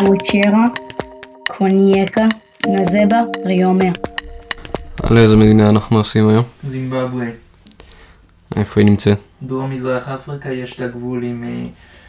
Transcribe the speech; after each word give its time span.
אבוצ'רה, 0.00 0.66
קונייקה, 1.48 2.26
נזבה, 2.68 3.20
ריומר. 3.44 3.92
על 5.02 5.18
איזה 5.18 5.36
מדינה 5.36 5.70
אנחנו 5.70 5.96
עושים 5.96 6.28
היום? 6.28 6.44
זימבבואה. 6.64 7.30
איפה 8.56 8.80
היא 8.80 8.88
נמצאת? 8.90 9.18
דרום 9.42 9.70
מזרח 9.70 10.08
אפריקה 10.08 10.52
יש 10.52 10.80
לה 10.80 10.88
גבול 10.88 11.24
עם, 11.24 11.44
אה, 11.44 11.66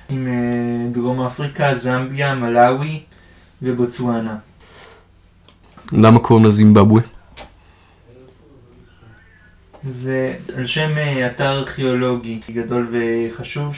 עם 0.10 0.28
אה, 0.28 0.91
דרום 0.91 1.21
אפריקה, 1.21 1.75
זמביה, 1.75 2.36
מלאווי 2.36 2.99
ובוצואנה. 3.61 4.37
למה 5.91 6.19
קוראים 6.19 6.45
לה 6.45 6.51
זימבבואה? 6.51 7.03
זה 9.93 10.35
על 10.57 10.65
שם 10.65 10.97
אה, 10.97 11.27
אתר 11.27 11.57
ארכיאולוגי 11.57 12.39
גדול 12.51 12.91
וחשוב, 12.91 13.75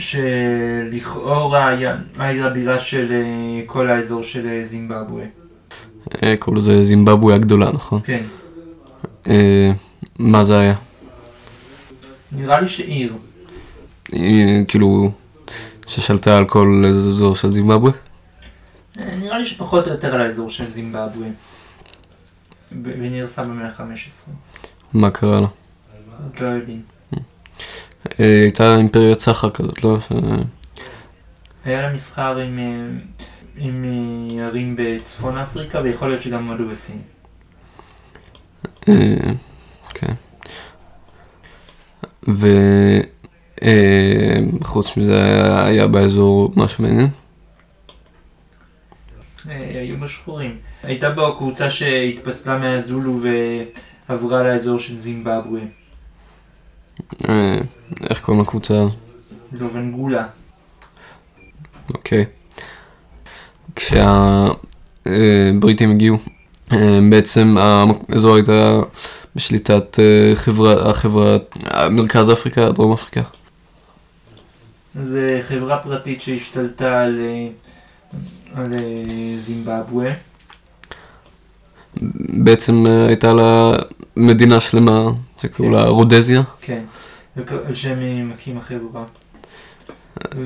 שלכאורה 0.00 1.76
העיר 2.16 2.46
הבירה 2.46 2.78
של 2.78 3.12
אה, 3.12 3.62
כל 3.66 3.90
האזור 3.90 4.22
של 4.22 4.46
אה, 4.46 4.64
זימבבואה. 4.64 5.24
אה, 6.22 6.36
קוראים 6.38 6.62
לזה 6.62 6.84
זימבבואה 6.84 7.34
הגדולה, 7.34 7.72
נכון? 7.72 8.00
כן, 8.04 8.24
מה 10.18 10.44
זה 10.44 10.58
היה? 10.58 10.74
נראה 12.32 12.60
לי 12.60 12.68
שעיר. 12.68 13.16
כאילו 14.68 15.10
ששלטה 15.86 16.36
על 16.36 16.44
כל 16.44 16.84
אזור 16.88 17.36
של 17.36 17.52
זימבבואה? 17.52 17.92
אה, 19.00 19.16
נראה 19.16 19.38
לי 19.38 19.44
שפחות 19.44 19.86
או 19.86 19.92
יותר 19.92 20.14
על 20.14 20.20
האזור 20.20 20.50
של 20.50 20.70
זימבבואה. 20.70 21.28
ונרסה 22.82 23.44
במאה 23.44 23.66
ה-15. 23.66 24.30
מה 24.92 25.10
קרה? 25.10 25.38
עוד 25.38 25.48
לא 26.40 26.46
יודעים. 26.46 26.82
אה, 28.20 28.40
הייתה 28.42 28.76
אימפריית 28.76 29.20
סחר 29.20 29.50
כזאת, 29.50 29.84
לא? 29.84 29.98
היה 31.64 31.82
לה 31.82 31.92
מסחר 31.92 32.36
עם, 32.38 32.58
אה, 32.58 32.64
עם 33.56 33.84
אה, 33.84 34.44
ערים 34.46 34.76
בצפון 34.78 35.38
אפריקה, 35.38 35.80
ויכול 35.80 36.08
להיות 36.08 36.22
שגם 36.22 36.48
הודו 36.48 36.64
וסין. 36.70 37.02
אה, 38.88 38.94
כן. 39.94 40.12
וחוץ 44.60 44.96
מזה 44.96 45.22
היה- 45.64 45.86
באזור 45.86 46.52
משהו 46.56 46.84
מעניין? 46.84 47.08
אה, 49.50 49.80
היו 49.80 49.96
בה 49.98 50.08
שחורים. 50.08 50.56
הייתה 50.82 51.10
בה 51.10 51.22
קבוצה 51.38 51.70
שהתפצלה 51.70 52.58
מהזולו 52.58 53.20
ועברה 54.08 54.42
לאזור 54.42 54.78
של 54.78 54.98
זימבבואה. 54.98 55.62
אה, 57.28 57.58
איך 58.10 58.20
קוראים 58.20 58.42
לקבוצה 58.42 58.74
הזאת? 58.74 58.92
לובנגולה. 59.52 60.26
אוקיי. 61.94 62.24
כשהבריטים 63.76 64.60
הגיעו, 65.90 66.16
אה, 66.72 66.98
בעצם 67.10 67.56
האזור 67.58 68.34
הייתה 68.34 68.80
בשליטת 69.36 69.98
אה, 69.98 70.32
חברה, 70.34 70.90
החברה, 70.90 71.36
מרכז 71.90 72.32
אפריקה, 72.32 72.72
דרום 72.72 72.92
אפריקה. 72.92 73.22
זו 74.94 75.18
חברה 75.48 75.78
פרטית 75.78 76.22
שהשתלטה 76.22 77.02
על, 77.02 77.20
אה, 77.20 77.48
על 78.54 78.72
אה, 78.72 79.40
זימבבואה. 79.40 80.12
בעצם 82.44 82.86
אה, 82.86 83.06
הייתה 83.06 83.32
לה 83.32 83.72
מדינה 84.16 84.60
שלמה, 84.60 85.10
שקראו 85.42 85.70
לה 85.70 85.84
רודזיה. 85.84 86.42
כן. 86.60 86.84
על 87.66 87.74
שם 87.74 88.28
מקים 88.28 88.58
החברה. 88.58 89.04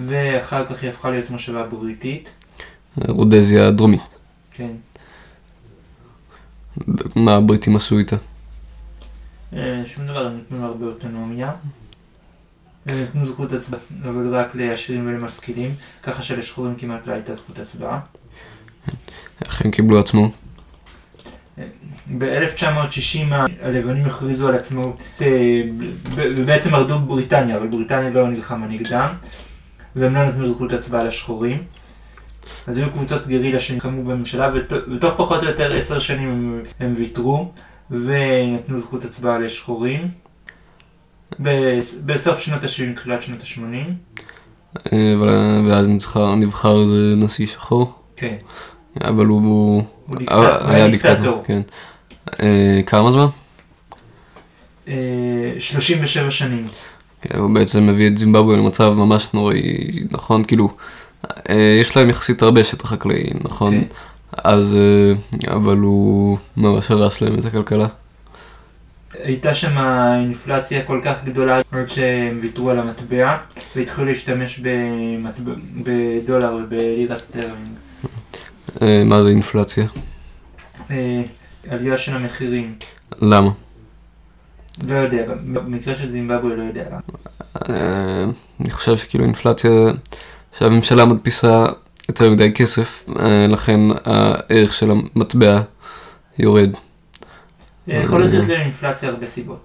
ואחר 0.07 0.67
כך 0.67 0.83
היא 0.83 0.91
הפכה 0.91 1.11
להיות 1.11 1.31
מושבה 1.31 1.67
בריטית. 1.67 2.29
רודזיה 3.09 3.67
הדרומית. 3.67 4.01
כן. 4.53 4.71
מה 7.17 7.35
הבריטים 7.35 7.77
עשו 7.77 7.99
איתה? 7.99 8.17
אה, 9.53 9.83
שום 9.87 10.07
דבר, 10.07 10.27
הם 10.27 10.37
נתנו 10.37 10.61
לה 10.61 10.67
הרבה 10.67 10.87
אוטונומיה. 10.87 11.53
הם 12.87 13.03
נתנו 13.03 13.25
זכות 13.25 13.53
הצבעה, 13.53 13.81
אבל 14.03 14.35
רק 14.35 14.55
לעשירים 14.55 15.07
ולמשכילים, 15.07 15.71
ככה 16.03 16.23
שלשחורים 16.23 16.75
כמעט 16.75 17.07
לא 17.07 17.13
הייתה 17.13 17.35
זכות 17.35 17.59
הצבעה. 17.59 18.01
איך 19.45 19.65
הם 19.65 19.71
קיבלו 19.71 19.99
עצמאות? 19.99 20.33
ב-1960 22.19 23.35
הלבנים 23.63 24.05
הכריזו 24.05 24.49
על 24.49 24.55
עצמאות, 24.55 24.97
אה, 25.23 25.61
ובעצם 26.17 26.73
מרדו 26.73 26.99
בבריטניה, 26.99 27.57
אבל 27.57 27.67
בריטניה 27.67 28.11
לא 28.11 28.29
נלחמה 28.29 28.67
נגדם, 28.67 29.09
והם 29.97 30.15
לא 30.15 30.25
נתנו 30.27 30.49
זכות 30.49 30.73
הצבעה 30.73 31.05
לשחורים. 31.05 31.63
אז 32.67 32.77
היו 32.77 32.91
קבוצות 32.91 33.27
גרילה 33.27 33.61
שנלחמו 33.61 34.05
בממשלה, 34.05 34.51
ות- 34.55 34.73
ותוך 34.95 35.15
פחות 35.17 35.43
או 35.43 35.49
יותר 35.49 35.77
עשר 35.77 35.99
שנים 35.99 36.29
הם, 36.29 36.63
הם 36.81 36.95
ויתרו, 36.97 37.53
ונתנו 37.91 38.81
זכות 38.81 39.05
הצבעה 39.05 39.39
לשחורים. 39.39 40.09
בסוף 42.05 42.39
שנות 42.39 42.65
ה-70, 42.65 42.95
תחילת 42.97 43.23
שנות 43.23 43.41
ה-80. 43.43 43.91
אה, 44.93 45.15
ואז 45.69 45.89
נבחר, 45.89 46.35
נבחר 46.35 46.83
איזה 46.83 47.15
נשיא 47.17 47.47
שחור, 47.47 47.93
כן. 48.17 48.35
אבל 49.01 49.27
הוא, 49.27 49.41
הוא 49.43 49.83
אה, 50.31 50.37
הוא 50.65 50.71
היה 50.71 50.89
דיקטטור, 50.89 51.43
כן. 51.47 51.63
אה, 52.43 52.81
כמה 52.87 53.13
זמן? 53.13 53.27
אה, 54.89 55.53
37 55.59 56.31
שנים. 56.31 56.65
כן, 57.23 57.39
הוא 57.39 57.51
בעצם 57.51 57.87
מביא 57.87 58.07
את 58.07 58.19
זימבבואה 58.19 58.57
למצב 58.57 58.93
ממש 58.97 59.29
נוראי, 59.35 59.91
נכון? 60.11 60.45
כאילו, 60.45 60.69
אה, 61.51 61.77
יש 61.81 61.97
להם 61.97 62.11
יחסית 62.11 62.43
הרבה 62.43 62.65
שטח 62.65 62.87
חקלאי, 62.87 63.31
נכון? 63.45 63.81
כן. 63.81 63.87
אז, 64.33 64.77
אה, 64.77 65.53
אבל 65.53 65.77
הוא 65.77 66.39
ממש 66.57 66.91
הרס 66.91 67.21
להם 67.21 67.39
את 67.39 67.45
הכלכלה. 67.45 67.87
הייתה 69.23 69.55
שם 69.55 69.79
אינפלציה 70.23 70.83
כל 70.83 71.01
כך 71.05 71.25
גדולה 71.25 71.57
עד 71.57 71.89
שהם 71.89 72.39
ויתרו 72.43 72.71
על 72.71 72.79
המטבע 72.79 73.37
והתחילו 73.77 74.07
להשתמש 74.07 74.61
במטבע, 74.63 75.53
בדולר 75.83 76.59
ובלירה 76.65 77.17
סטרלינג. 77.17 77.77
אה, 78.83 79.03
מה 79.05 79.23
זה 79.23 79.29
אינפלציה? 79.29 79.85
עלייה 81.69 81.97
של 81.97 82.17
המחירים, 82.17 82.75
למה? 83.21 83.51
לא 84.83 84.95
יודע, 84.95 85.25
במקרה 85.45 85.95
של 85.95 86.11
זימבבואה 86.11 86.55
לא 86.55 86.63
יודע 86.63 86.85
למה. 86.91 87.01
אה, 87.69 88.25
אני 88.61 88.71
חושב 88.71 88.97
שכאילו 88.97 89.25
אינפלציה, 89.25 89.71
שהממשלה 90.59 91.05
מדפיסה 91.05 91.65
יותר 92.09 92.31
מדי 92.31 92.53
כסף, 92.53 93.07
אה, 93.21 93.47
לכן 93.47 93.81
הערך 94.05 94.75
של 94.75 94.91
המטבע 94.91 95.61
יורד. 96.39 96.71
אה, 97.91 97.97
יכול 97.97 98.25
להיות 98.25 98.51
אינפלציה 98.51 99.09
הרבה 99.09 99.27
סיבות. 99.27 99.65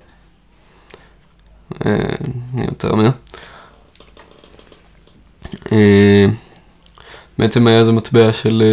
אני 1.85 2.65
יותר 2.65 2.89
אומר. 2.89 3.09
בעצם 7.39 7.67
היה 7.67 7.79
איזה 7.79 7.91
מטבע 7.91 8.33
של 8.33 8.63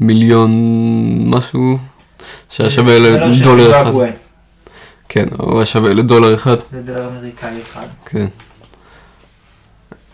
מיליון 0.00 0.50
משהו, 1.30 1.78
שהיה 2.54 2.70
שווה 2.70 2.96
של 2.96 3.42
לדולר 3.42 3.70
אחד. 3.70 3.92
כן, 5.08 5.28
הוא 5.38 5.56
היה 5.56 5.66
שווה 5.66 5.94
לדולר 5.94 6.34
אחד. 6.34 6.56
זה 6.72 6.82
דולר 6.82 7.08
אמריקאי 7.08 7.62
אחד. 7.62 7.86
כן. 8.06 8.26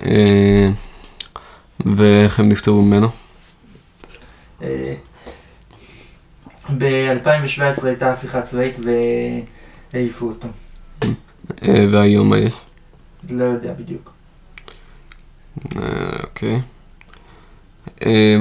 אה, 0.07 0.71
ואיך 1.87 2.41
הם 2.41 2.49
נפטרו 2.49 2.83
ממנו? 2.83 3.09
אה, 4.63 4.95
ב-2017 6.79 7.87
הייתה 7.87 8.13
הפיכה 8.13 8.43
צבאית 8.43 8.77
והעיפו 9.93 10.27
אותו. 10.27 10.49
אה, 11.63 11.87
והיום 11.91 12.31
מה 12.31 12.39
יש? 12.39 12.55
לא 13.31 13.45
יודע 13.45 13.73
בדיוק. 13.79 14.13
אוקיי. 16.23 16.61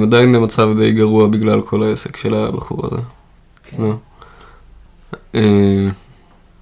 עדיין 0.02 0.32
במצב 0.32 0.68
די 0.76 0.92
גרוע 0.92 1.28
בגלל 1.28 1.62
כל 1.62 1.82
העסק 1.82 2.16
של 2.16 2.34
הבחור 2.34 2.86
הזה. 2.86 3.02
כן. 3.70 3.82
לא. 3.82 3.94
אה, 5.34 5.88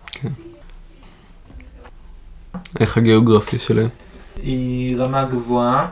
כן. 0.06 0.28
איך 2.80 2.96
הגיאוגרפיה 2.96 3.58
שלהם? 3.60 3.88
היא 4.42 4.96
רמה 4.96 5.24
גבוהה, 5.24 5.90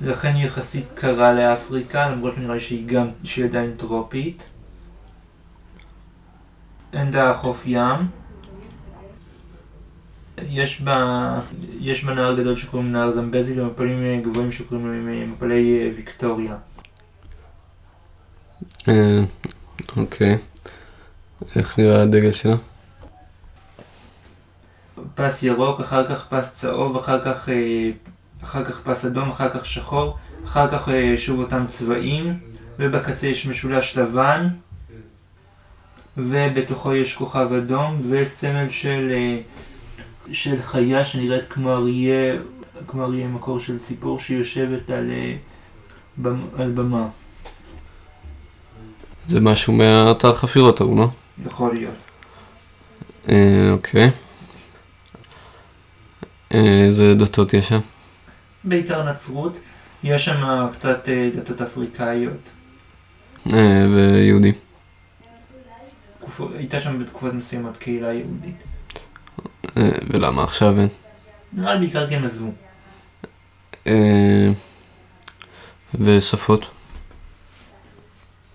לכן 0.00 0.34
היא 0.34 0.46
יחסית 0.46 0.84
קרה 0.94 1.32
לאפריקה, 1.32 2.10
למרות 2.10 2.34
שנראה 2.34 2.60
שהיא 2.60 2.86
גם, 2.86 3.08
שהיא 3.24 3.44
עדיין 3.44 3.74
טרופית. 3.76 4.42
אין 6.92 7.10
לה 7.12 7.34
חוף 7.34 7.62
ים. 7.66 8.08
יש 10.48 10.80
בה, 10.80 11.40
יש 11.80 12.04
בה 12.04 12.14
נהר 12.14 12.40
גדול 12.40 12.56
שקוראים 12.56 12.92
נהר 12.92 13.12
זמבזי 13.12 13.60
ומפלים 13.60 14.02
אה, 14.02 14.20
גבוהים 14.24 14.52
שקוראים 14.52 14.86
להם 14.86 15.08
אה, 15.08 15.26
מפלי 15.26 15.92
ויקטוריה. 15.96 16.56
אוקיי. 19.96 20.38
איך 21.56 21.78
נראה 21.78 22.02
הדגל 22.02 22.32
שלה? 22.32 22.56
פס 25.14 25.42
ירוק, 25.42 25.80
אחר 25.80 26.08
כך 26.08 26.26
פס 26.28 26.52
צהוב, 26.52 26.96
אחר 26.96 27.24
כך 27.24 27.48
אה, 27.48 27.90
אחר 28.42 28.64
כך 28.64 28.80
פס 28.84 29.04
אדום, 29.04 29.30
אחר 29.30 29.48
כך 29.48 29.66
שחור, 29.66 30.16
אחר 30.44 30.68
כך 30.68 30.88
אה, 30.88 31.14
שוב 31.16 31.40
אותם 31.40 31.64
צבעים, 31.66 32.38
ובקצה 32.78 33.26
יש 33.26 33.46
משולש 33.46 33.98
לבן, 33.98 34.48
ובתוכו 36.16 36.94
יש 36.94 37.14
כוכב 37.14 37.52
אדום, 37.52 38.00
וסמל 38.10 38.70
של, 38.70 39.12
אה, 39.14 39.40
של 40.32 40.62
חיה 40.62 41.04
שנראית 41.04 41.44
כמו 41.48 41.72
אריה, 41.72 42.34
כמו 42.86 43.04
אריה 43.04 43.28
מקור 43.28 43.60
של 43.60 43.78
ציפור 43.78 44.18
שיושבת 44.18 44.90
על, 44.90 45.10
על 46.56 46.70
במה, 46.70 47.08
זה 49.28 49.40
משהו 49.40 49.72
מהאתר 49.72 50.34
חפירות 50.34 50.80
ההוא, 50.80 50.98
לא? 50.98 51.08
יכול 51.46 51.74
להיות. 51.74 51.94
אה, 53.28 53.70
אוקיי. 53.72 54.10
אה, 56.54 56.80
איזה 56.84 57.14
דתות 57.14 57.54
יש 57.54 57.68
שם? 57.68 57.80
בעיקר 58.64 59.10
נצרות, 59.10 59.58
יש 60.04 60.24
שם 60.24 60.66
קצת 60.72 61.08
אה, 61.08 61.30
דתות 61.36 61.62
אפריקאיות. 61.62 62.40
אה, 63.52 63.86
ויהודים. 63.94 64.54
הייתה 66.58 66.80
שם 66.80 66.98
בתקופות 66.98 67.34
מסוימות 67.34 67.76
קהילה 67.76 68.12
יהודית. 68.12 68.56
אה, 69.76 69.90
ולמה 70.10 70.42
עכשיו 70.42 70.80
אין? 70.80 70.88
נראה 71.52 71.74
לי 71.74 71.80
בעיקר 71.80 72.08
כי 72.08 72.16
הם 72.16 72.24
עזבו. 72.24 72.52
אה, 73.86 74.50
ושפות? 75.94 76.66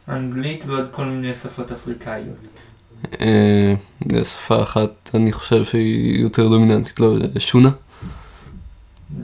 אנגלית 0.09 0.65
ועוד 0.65 0.85
כל 0.91 1.05
מיני 1.05 1.33
שפות 1.33 1.71
אפריקאיות. 1.71 2.37
אה, 3.21 3.73
שפה 4.23 4.63
אחת 4.63 5.11
אני 5.13 5.31
חושב 5.31 5.63
שהיא 5.63 6.21
יותר 6.21 6.49
דומיננטית, 6.49 6.99
לא, 6.99 7.15
זה 7.33 7.39
שונה. 7.39 7.69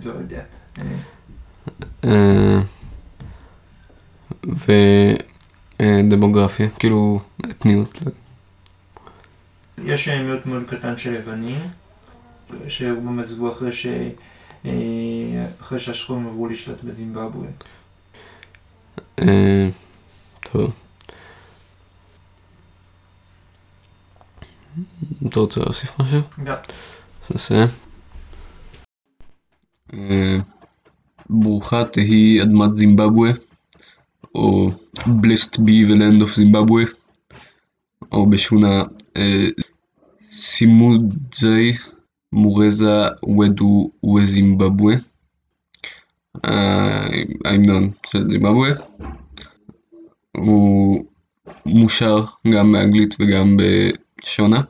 לא 0.04 0.12
יודע. 0.12 0.42
אה, 0.80 0.84
אה, 2.04 2.60
ודמוגרפיה, 6.08 6.70
כאילו 6.70 7.20
אתניות. 7.50 8.00
יש 9.86 10.08
אה, 10.08 10.24
מיעוט 10.24 10.46
מאוד 10.46 10.64
קטן 10.68 10.98
של 10.98 11.12
לבנים, 11.12 11.60
שרובם 12.68 13.20
עזבו 13.20 13.52
אחרי 13.52 13.74
ש... 13.74 13.88
אה, 14.66 15.46
אחרי 15.62 15.80
שהשחורים 15.80 16.28
עברו 16.28 16.48
לשלוט 16.48 16.84
בזימבבואה. 16.84 17.48
אה, 20.56 20.68
טוב. 20.68 20.72
אתה 25.28 25.40
רוצה 25.40 25.60
להוסיף 25.60 26.00
משהו? 26.00 26.20
לא. 26.46 26.54
אז 27.24 27.32
נסיים. 27.32 27.68
אה, 29.94 30.38
ברוכה 31.30 31.86
תהי 31.86 32.42
אדמת 32.42 32.76
זימבבואה, 32.76 33.32
או 34.36 34.72
blessed 35.06 35.58
be 35.58 35.88
the 35.90 35.96
land 36.00 36.24
of 36.24 36.38
Zimbabwe, 36.38 36.94
או 38.12 38.30
בשונה 38.30 38.84
אה, 39.18 39.48
סימודזי 40.32 41.74
מורזה 42.32 43.02
ודו 43.40 43.92
וזימבבואה, 44.16 44.96
אה, 46.46 47.08
ההמנון 47.46 47.92
של 48.06 48.32
זימבבואה. 48.32 48.72
הוא 50.38 51.06
מושר 51.66 52.26
גם 52.54 52.72
באנגלית 52.72 53.16
וגם 53.20 53.58
בשונה, 53.58 54.62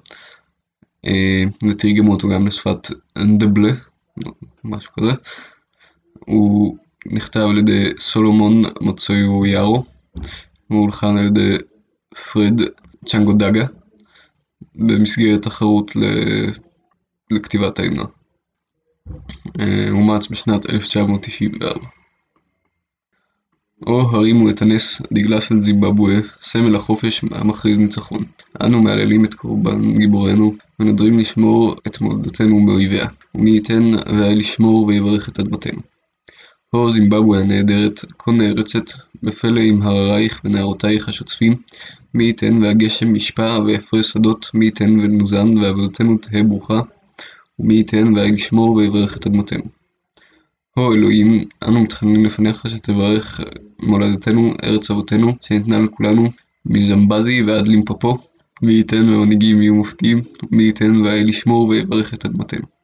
אה, 1.06 1.44
ותרגמו 1.70 2.12
אותו 2.12 2.30
גם 2.30 2.48
לשפת 2.48 2.88
אנדבלה, 3.18 3.74
משהו 4.64 4.94
כזה. 4.94 5.12
הוא 6.20 6.78
נכתב 7.06 7.48
על 7.50 7.58
ידי 7.58 7.90
סולומון 8.00 8.64
מצויו 8.82 9.46
יארו, 9.46 9.84
והוא 10.70 10.82
הולחן 10.82 11.18
על 11.18 11.26
ידי 11.26 11.58
פרד 12.32 12.62
צ'נגודגה, 13.06 13.66
במסגרת 14.76 15.42
תחרות 15.42 15.92
לכתיבת 17.32 17.80
ההמנון. 17.80 18.08
אה, 19.60 19.90
אומץ 19.92 20.28
בשנת 20.28 20.70
1994. 20.70 21.88
או 23.88 24.02
הרימו 24.02 24.50
את 24.50 24.62
הנס, 24.62 25.02
דגלה 25.14 25.42
של 25.42 25.64
זימבבואה, 25.64 26.20
סמל 26.42 26.76
החופש 26.76 27.22
המכריז 27.32 27.80
ניצחון. 27.80 28.24
אנו 28.62 28.82
מהללים 28.82 29.26
את 29.26 29.34
קורבן 29.34 29.96
גיבורנו, 29.96 30.56
ונודרים 30.80 31.20
לשמור 31.20 31.76
את 31.88 32.02
מולדתנו 32.02 32.60
מאויביה, 32.60 33.08
ומי 33.36 33.50
ייתן 33.50 33.92
והיה 34.06 34.36
לשמור 34.36 34.86
ויברך 34.86 35.30
את 35.30 35.40
אדמתנו. 35.40 35.80
הו 36.72 36.92
זימבבואה 36.92 37.40
הנהדרת, 37.40 38.06
כה 38.20 38.32
נערצת, 38.32 38.86
בפלא 39.24 39.60
עם 39.60 39.82
הררייך 39.82 40.42
ונערותייך 40.46 41.10
השוצפים, 41.10 41.56
מי 42.14 42.24
ייתן 42.24 42.64
והגשם 42.64 43.16
ישפע 43.16 43.60
ויפרה 43.66 44.04
שדות, 44.04 44.52
מי 44.54 44.66
ייתן 44.66 45.00
ונוזן 45.00 45.58
ועבודתנו 45.58 46.18
תהא 46.18 46.44
ברוכה, 46.44 46.82
ומי 47.60 47.74
ייתן 47.74 48.14
והיה 48.14 48.32
לשמור 48.32 48.72
ויברך 48.72 49.18
את 49.18 49.28
אדמתנו. 49.28 49.64
הו 50.80 50.94
אלוהים, 50.94 51.46
אנו 51.68 51.82
מתחננים 51.84 52.26
לפניך 52.26 52.70
שתברך 52.70 53.40
מולדתנו, 53.80 54.54
ארץ 54.64 54.92
אבותינו, 54.92 55.34
שניתנה 55.42 55.80
לכולנו, 55.80 56.30
מזמבזי 56.66 57.42
ועד 57.42 57.68
לימפופו, 57.68 58.18
מי 58.62 58.74
ייתן 58.74 59.10
והמנהיגים 59.10 59.62
יהיו 59.62 59.76
מופתיים, 59.76 60.22
ומי 60.52 60.64
ייתן 60.64 61.02
והיה 61.02 61.24
לשמור 61.24 61.68
ויברך 61.68 62.14
את 62.14 62.26
אדמתנו. 62.26 62.75